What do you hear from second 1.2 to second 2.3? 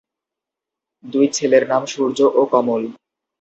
ছেলের নাম সূর্য